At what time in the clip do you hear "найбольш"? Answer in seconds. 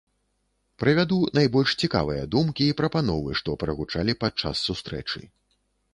1.39-1.75